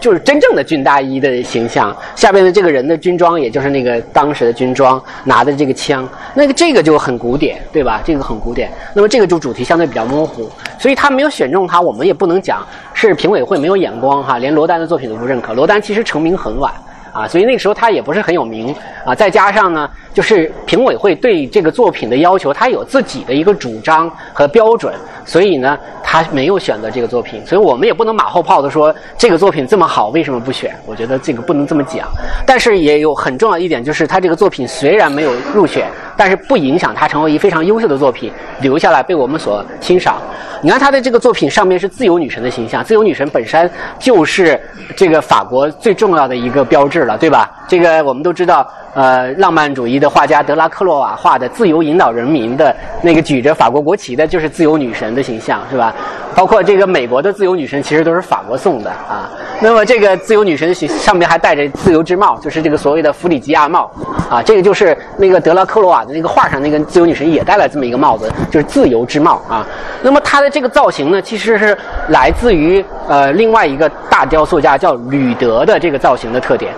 [0.00, 8.02] 就是真正的军大衣的形象，下边的这个人的军装，也就是那个当时的军装，拿的这个枪，那个这个就很古典，对吧？
[8.04, 8.72] 这个很古典。
[8.92, 15.54] 那么这个就主题相对比较模糊，所以他没有选中他，我们也不能讲是评委会没有眼光哈，连罗丹的作品都不认可。
[15.54, 16.72] 罗丹其实成名很晚。
[17.18, 18.72] 啊，所以那个时候他也不是很有名
[19.04, 30.72] 啊，再加上呢，就是评委会对这个作品的要求，他有自己的一个主张和标准，所以呢，他没有选择这个作品，所以我们也不能马后炮的说这个作品这么好，为什么不选？
[30.86, 32.08] 我觉得这个不能这么讲。
[32.46, 40.22] 但是也有很重要一点，就是他这个作品虽然没有入选，但是不影响他成为一非常优秀的作品留下来被我们所欣赏。
[40.60, 44.60] 你看他的这个作品上面是自由女神的形象，自由女神本身就是
[44.96, 47.50] 这个法国最重要的一个标志了，对吧？
[47.66, 55.92] 这个我们都知道，呃，浪漫主义的画家德拉克洛瓦画的自由引导人民的那个举着法国国旗的，就是自由女神的形象，是吧？
[56.36, 59.28] 包括这个美国的自由女神，其实都是法国送的啊。
[59.60, 63.90] 那么这个自由女神上面还戴着自由之帽，就是这个所谓的弗里吉亚帽
[64.30, 64.40] 啊。
[64.40, 69.66] 这个就是那个德拉克洛瓦的那个画上那个自由女神也戴了这么一个帽子，就是自由之帽啊。
[70.00, 71.76] 那么它的这个造型呢，其实是
[72.10, 76.72] 来自于呃另外一个大雕塑家叫吕德的这个造型的特点。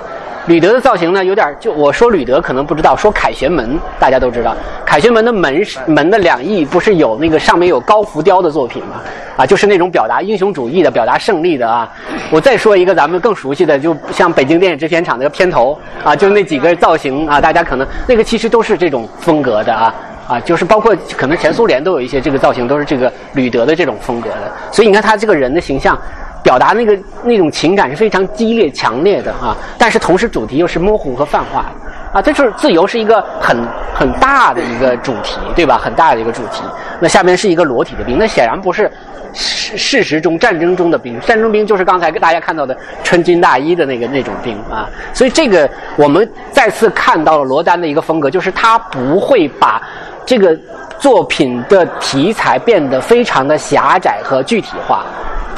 [0.50, 4.52] 吕德的造型呢，有点就我说吕德可能不知道，说凯旋门大家都知道，
[4.84, 8.96] 凯旋门的门门的两翼不是有那个上面有高浮雕的作品吗？
[9.36, 11.88] 啊，就是那种表达英雄主义的、表达胜利的啊。
[12.32, 19.94] 我再说一个咱们更熟悉的，就像北京电影制片厂那个片头啊，就那几个造型啊，大家可能那个其实都是这种风格的啊
[20.26, 24.52] 啊，就是包括可能前苏联都有一些这个造型，都是这个吕德的这种风格的。
[24.72, 25.96] 所以你看他这个人的形象。
[26.42, 32.22] 表达那个那种情感是非常激烈、强烈的啊，但是同时主题又是模糊和泛化的啊。
[32.22, 33.56] 这就是自由是一个很
[33.94, 35.78] 很大的一个主题，对吧？
[35.78, 36.62] 很大的一个主题。
[37.00, 38.90] 那下面是一个裸体的兵，那显然不是
[39.32, 44.88] 事事实中战争中的兵，战争兵就是刚才大家看到的穿军大衣的那个那种兵啊。
[45.12, 49.80] 所以这个我们再次看到了罗丹的一个风格，就是他不会把
[50.26, 50.58] 这个
[50.98, 55.04] 作品的题材变得非常的狭窄和具体化。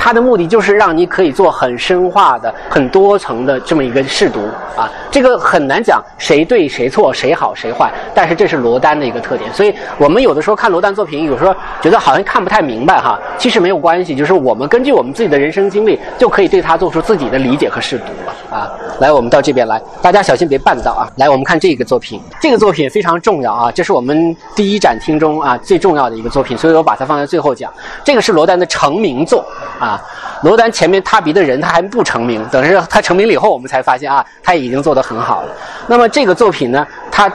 [0.05, 4.41] 它的目的就是让你可以做很深化的、很多层的这么一个试读
[4.75, 9.53] 啊，这个很难讲谁对谁错、谁好谁坏，但是这是罗丹的一个特点。
[9.53, 18.71] 所以我们有的时候看罗丹作品，有时候觉得好像看不太明白哈，其实没有关系，就是我们根据我们自己的人生经历，就可以对他做出自己的理解和试读了啊。
[19.01, 21.07] 来，我们到这边来，大家小心别绊到啊。
[21.17, 27.71] 来，我们看这个作品，这个作品非常重要啊，这是我们第一展厅中啊最重要的一个作品，所以我把它放在最后讲。
[28.03, 29.45] 这个是罗丹的成名作
[29.79, 30.03] 啊。
[30.43, 35.53] 罗丹前面踏鼻的人他还不成名，等于是他成名了以后，我们才发现啊，他已经做得很好了。
[35.87, 37.31] 那么这个作品呢，他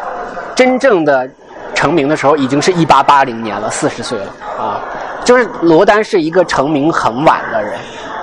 [0.56, 1.30] 真正的
[1.74, 4.82] 成名的时候已经是一八八零年了，四十岁了啊。
[5.24, 7.74] 就是罗丹是一个成名很晚的人。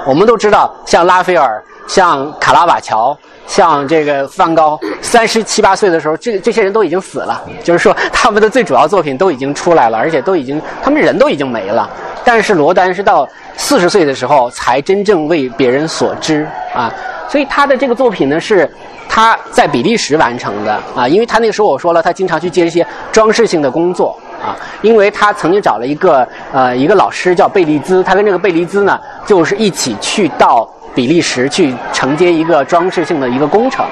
[0.07, 7.43] 我们都知道，像拉斐尔、像卡拉瓦乔、像这个梵高，三十七八岁的时候，这这些人都已经死了。
[7.62, 11.88] 就是说，他们的最主要作品都已经出来了，而且都已经，他们人都已经没了。
[12.23, 16.93] 但是罗丹是到四十岁的时候才真正为别人所知啊，
[17.29, 18.71] 所以他的这个作品呢是
[19.09, 33.85] 他在比利时完成的啊，因为他那个时候我说了，他经常去接一些装饰性的工作啊，因为他曾经找了一个呃一个老师叫贝利兹，他跟这个贝利兹呢就是一起去到比利时去承接一个装饰性的一个工程。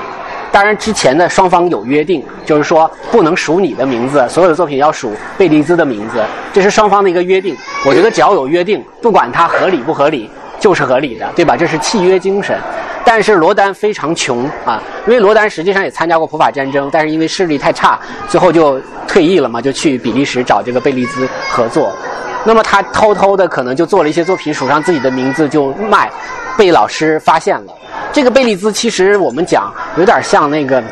[0.51, 7.57] 当然，之前的双方有约定，就是说不能署你的名字，所有的作品要署贝利兹的名字，这是双方的一个约定。
[7.87, 11.57] 我觉得只要有约定，不管它合理不合理，就是合理的，对吧？
[11.57, 12.55] 这是契约精神。
[13.05, 21.93] 但是罗丹非常穷啊，因为罗丹实际上也参加过普法战争，但是因为视力太差，最后就退役了嘛，就去比利时找这个贝利兹合作。
[22.45, 26.11] 那么他偷偷的可能就做了一些作品，署上自己的名字就卖，
[26.57, 27.73] 被老师发现了。
[28.13, 30.83] 这个贝利兹其实我们讲有点像那个，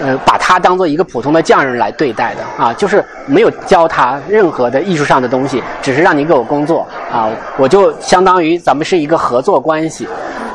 [0.00, 10.08] 呃，把他当做一个普通的匠人来对待的啊，就是没有教他任何的艺术上的东西，只是让你给我工作啊，我就相当于咱们是一个合作关系。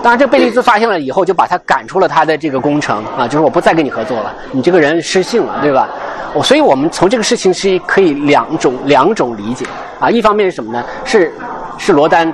[0.04, 5.90] 当然，这贝利兹发现了以后，就把他赶出了他的这个工程啊，就是我不再跟你合作了，你这个人失信了，对吧？
[6.34, 9.66] 我所以我们从这个事情是可以两种两种理解
[10.00, 10.84] 啊，一方面是什么呢？
[11.04, 11.34] 是
[11.78, 12.32] 是罗丹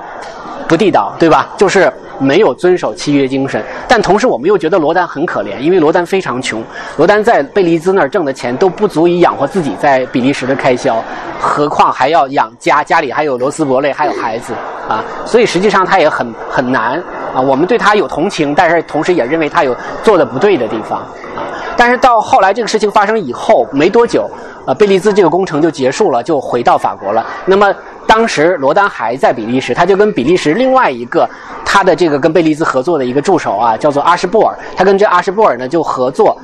[0.74, 1.48] 不地道，对吧？
[1.56, 1.94] 就是。
[2.20, 6.64] 没有遵守契约精神，但同时我们又觉得罗丹很可怜，因为罗丹非常穷，
[6.96, 11.04] 罗丹在贝利兹那儿挣的钱都不足以养活自己在比利时的开销，
[11.42, 14.54] 何况还要养家，家里还有罗斯伯勒，还有孩子
[14.88, 17.04] 啊，所以实际上他也很很难
[17.34, 17.42] 啊。
[17.42, 21.00] 我们对他有同情，但是同时也认为他有做的不对的地方
[21.36, 21.42] 啊。
[21.76, 24.30] 但是到后来这个事情发生以后没多久，
[24.68, 27.26] 呃，贝利兹这个工程就结束了，就回到法国了。
[27.44, 27.74] 那么。
[28.14, 31.28] 当时罗丹还在比利时，他就跟比利时另外一个
[31.66, 36.38] 他的这个跟贝利兹合作的一个助手啊，叫做阿什布尔，他跟这阿什布尔呢就合作。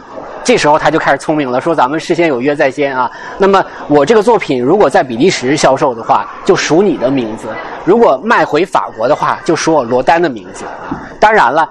[0.43, 3.11] 这时候他就开始聪明了，说咱们事先有约在先啊。
[3.37, 7.45] 那么我这个作品如果在比利时销售的话，就署你的名字；
[7.85, 10.65] 如果卖回法国的话，就署我罗丹的名字。
[11.19, 11.69] 当然了，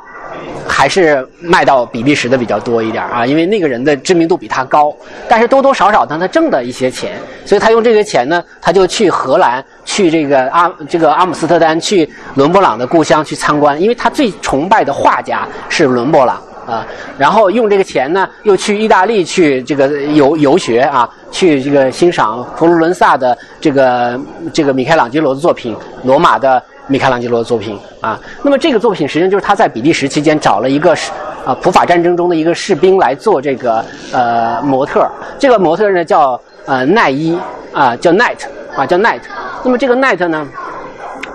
[0.69, 4.95] 还是卖到比利时的比较多一点啊，因为那个人的知名度比他高。
[5.29, 7.13] 但是多多少少呢，他挣的一些钱，
[7.45, 16.41] 所以他用这些钱呢，他就去荷兰，去这个阿这个阿姆斯特丹，去伦勃朗的故乡去参观，因为他最崇拜的画家是伦勃朗。
[16.69, 24.21] 啊，然后用这个钱呢，又去意大利去这个游游学啊，去这个欣赏佛罗伦萨的这个
[24.53, 28.21] 这个米开朗基罗的作品，罗马的米开朗基罗的作品啊。
[28.43, 31.11] 那么这个作品实际上就是他在比利时期间找了一个是
[31.47, 35.09] 啊普法战争中的一个士兵来做这个呃模特，
[35.39, 37.39] 这个模特呢叫呃奈伊
[37.73, 38.41] 啊叫 Night
[38.77, 39.23] 啊叫 Night。
[39.65, 40.47] 那么这个 Night 呢，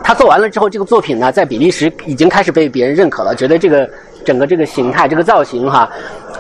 [0.04, 3.90] 他做完了之后，这个作品呢在比利时已经开始被别人认可了，觉得这个。
[4.26, 5.90] 整个这个形态，这个造型哈，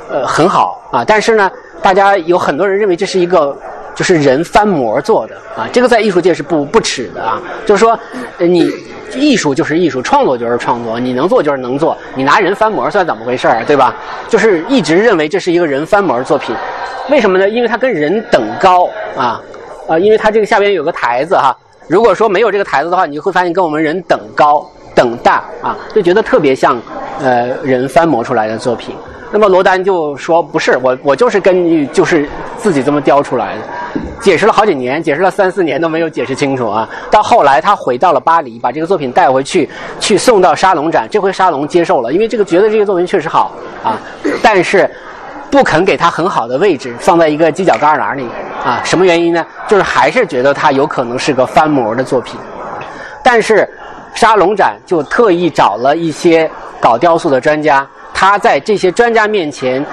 [0.09, 1.03] 呃，很好啊。
[1.05, 1.51] 但是呢，
[1.81, 3.53] 大家有很多人认为这是一个
[3.93, 5.67] 就是人翻模做的啊。
[5.73, 7.41] 这个在艺术界是不不耻的啊。
[7.65, 7.99] 就是说，
[8.37, 8.71] 你
[9.17, 13.93] 艺术就是艺术，创作就是创作，你能做就是能做，你拿人翻模算怎么回事儿，对吧？
[14.29, 16.55] 就是一直认为这是一个人翻模作品，
[17.09, 17.49] 为什么呢？
[17.49, 19.41] 因为它跟人等高啊
[19.89, 21.53] 啊，因为它这个下边有个台子哈。
[21.93, 24.67] 如果说没有这个台子的话，你就会发现跟我们人等高。
[24.95, 26.79] 等大啊，就觉得特别像，
[27.19, 28.95] 呃，人翻模出来的作品。
[29.31, 33.61] 那么罗丹就说：“不是，我我就是根据就是自己这么雕出来的。”
[34.21, 36.87] 解释了好几年，解释了三四年都没有解释清楚啊。
[37.09, 39.67] 到后来他回到了巴黎，把这个作品带回去，
[39.99, 41.07] 去送到沙龙展。
[41.09, 43.51] 这回沙龙接受了，因为这个觉得这个作品确实好
[43.83, 43.97] 啊，
[44.43, 44.89] 但是
[45.53, 48.27] 不肯给他很好的位置，放在一个犄角旮旯里
[48.65, 48.81] 啊。
[48.83, 49.45] 什么原因呢？
[49.67, 52.39] 就是还是觉得他有可能是个翻模的作品，
[53.23, 53.69] 但是。
[54.15, 56.47] 沙龙展就特意找了一些
[56.79, 59.83] 搞雕塑的专家，他在这些专家面前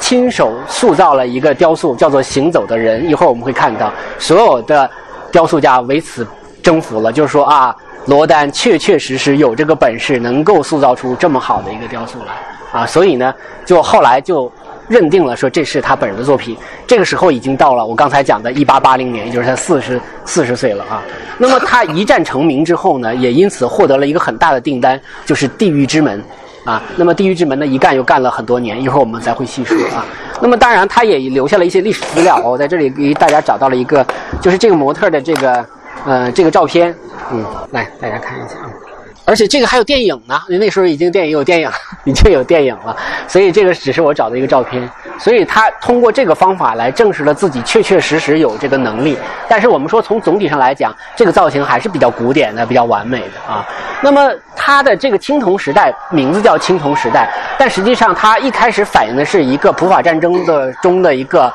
[0.00, 3.06] 亲手塑造了一个雕塑，叫做“行走的人”。
[3.08, 4.90] 一会儿我们会看到，所有的
[5.30, 6.26] 雕塑家为此
[6.60, 7.72] 征服了，就是说啊，
[8.06, 12.84] 罗丹确确实实有这个本事，能够塑造出这么好的一个雕塑来啊。
[12.84, 13.32] 所以呢，
[13.64, 14.52] 就后来就。
[14.88, 21.02] 认定了说这是他本人的作品，这个时候已经到了我刚才讲的1880年，也就是他四十四十岁了啊。
[21.36, 26.22] 那么他一战成名之后呢，也因此获得了一个很大的订单，就是《地狱之门》
[26.70, 26.82] 啊。
[26.96, 30.04] 那么《地狱之门》呢，一干又干了很多年，一会儿我们再会细说啊。
[30.40, 34.06] 那么当然，他也留下了一些历史资料，我在这里给大家找到了一个，
[34.40, 35.66] 就是这个模特的这个
[36.06, 36.94] 呃这个照片，
[37.32, 38.87] 嗯，来大家看一下啊。
[39.28, 41.70] 而且这个还有电影呢，那时候已经电影有电影，
[42.04, 42.96] 已经有电影了，
[43.28, 44.90] 所以这个只是我找的一个照片。
[45.18, 49.18] 所以他通过这个方法来证实了自己确确实实有这个能力。
[49.46, 53.62] 但是我们说从总体上来讲，这个造型还是比较古典的，比较完美的啊。
[54.00, 61.52] 那么他的这个青铜时代名字叫青铜时代，但实际上他一开始反映的是一个普法战争的中的一个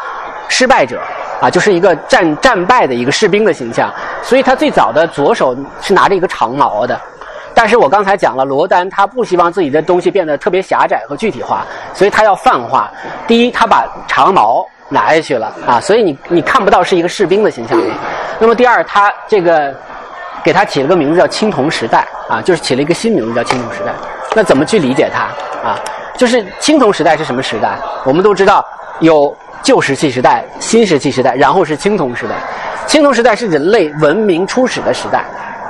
[0.48, 1.02] 失败者
[1.42, 3.92] 啊，就是一个战战败的一个士兵的形象。
[4.22, 7.00] 所以他最早的左手是拿着一个长矛的。
[7.56, 12.92] 但是我刚才讲了，罗丹他不希望自己的东西变得特别狭窄和具体化，所以他要泛化。
[13.28, 17.80] 第一，他把长矛拿下去了啊，所以你你看不到是一个士兵的形象。
[18.40, 19.74] 那么第二，他这个
[20.44, 23.94] 给他起了个名字叫青铜时代啊，就是起了一个新名字叫青铜时代。
[24.36, 25.22] 那怎么去理解它
[25.68, 25.80] 啊？
[26.18, 27.78] 就是青铜时代是什么时代？
[28.04, 28.66] 我们都知道
[29.00, 32.36] 有旧石器时代、新石器时代，然后是青铜时代。
[32.86, 35.24] 青铜时代是人类文明初始的时代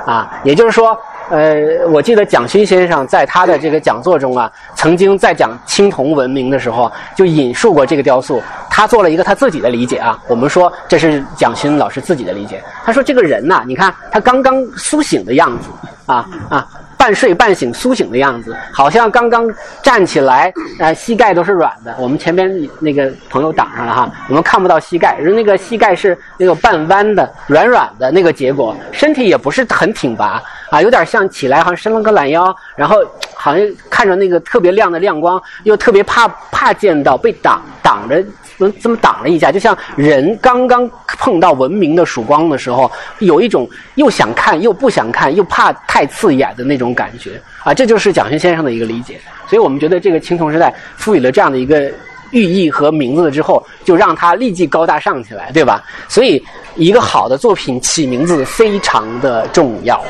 [0.06, 0.96] 啊，也就是说。
[1.30, 1.56] 呃，
[1.88, 8.42] 我记得蒋勋先生在他的这个讲座中啊，曾经在讲青铜文明的时候，就引述过这个雕塑。
[8.68, 10.18] 他做了一个他自己的理解啊。
[10.28, 12.62] 我们说这是蒋勋老师自己的理解。
[12.84, 15.70] 他说这个人呐，你看他刚刚苏醒的样子
[16.04, 16.68] 啊啊。
[17.04, 19.46] 半睡半醒、苏醒的样子，好像刚刚
[19.82, 21.94] 站起来，呃，膝盖都是软的。
[21.98, 22.50] 我们前边
[22.80, 32.96] 那个朋友挡上了哈，我们看不到膝盖，那个膝盖是那个半弯的、软软的那个结果，身体也不是很挺拔啊，有点像起来好像伸了个懒腰，然后
[33.34, 38.24] 好像看着那个特别亮的亮光，又特别怕怕见到被挡挡着。
[38.58, 47.74] 怎这么挡了一下，就像人刚刚碰到文明的曙光的时候，有一种又想看又不想看，又怕太刺眼的那种感觉啊！
[47.74, 49.20] 这就是蒋勋先生的一个理解。
[49.46, 51.92] 所以我们觉得这个青铜时代赋予了这样的一个
[52.30, 55.82] 寓意和名字之后，就让它立即高大上起来，对吧？
[56.08, 56.42] 所以
[56.76, 60.02] 一个好的作品起名字非常的重要。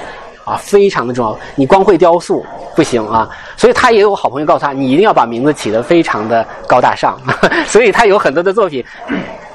[0.45, 1.37] 啊，非常的重要。
[1.57, 2.45] 你光会雕塑
[2.77, 7.19] 不行啊，所以他也有好朋友告诉他，你一定要把名字起得非常的高大上。
[7.67, 8.85] 所以他有很多的作品，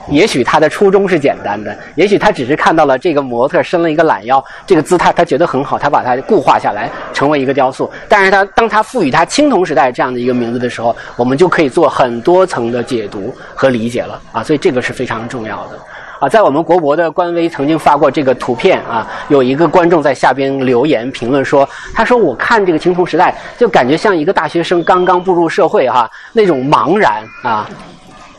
[0.10, 7.92] 也许他的初衷是简单的，也许他只是看到了这个模特伸了一个懒腰，这个姿态他觉得很好，他把它固化下来成为一个雕塑。
[8.08, 15.80] 但是他当他赋予他青铜时代这样的一个名字的时候，我们就可以做很多层的解读和理解了啊，所以这个是非常重要的。
[16.20, 27.70] 啊，在我们国博的官微曾经发过这个图片啊，有一个观众在下边留言评论说，他说我看这个青铜时代就感觉像一个大学生刚刚步入社会哈，那种茫然啊。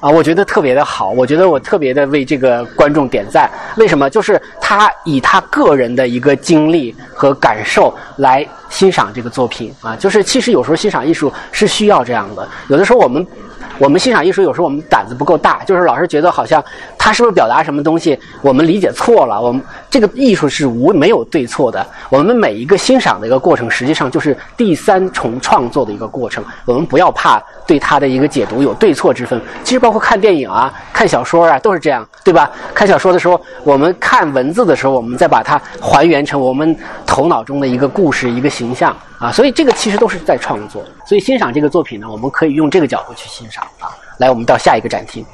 [0.01, 3.51] 啊，我觉得特别的好，我觉得我特别的为这个观众点赞。
[3.77, 4.09] 为什么？
[4.09, 9.95] 就是他以他个人的一个经历和感受来欣赏这个作品啊。
[9.97, 13.27] 就是其实有时候欣赏艺术是需要这样的，有的时候我们。
[13.81, 16.63] 我们欣赏艺术，有时候我们胆子不够大，就是老是觉得好像
[16.99, 19.41] 他是不是表达什么东西，我们理解错了。
[19.41, 26.45] 我们这个艺术是无没有对错的，我们每一个欣赏的一个过程，实际上就是第三重创作的一个过程。
[26.67, 29.41] 我们不要怕对他的一个解读有对错之分。
[29.63, 32.51] 其实包括看电影啊、看小说啊，都是这样，对吧？
[32.75, 38.97] 看小说的时候，我们看文字的时候，我们再把它还原成我们头脑中的一个故事、一个形象。
[39.21, 43.95] 啊，所以这个其实都是在创作，所以欣赏这个作品呢，我们可以用这个角度去欣赏啊。
[44.19, 45.25] 来，我们到下一个展厅。